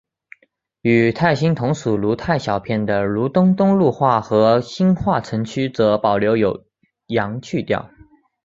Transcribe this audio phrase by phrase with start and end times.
[0.81, 6.65] 与泰兴同属如泰小片的如东东路话和兴化城区则保留有
[7.05, 7.91] 阳去调。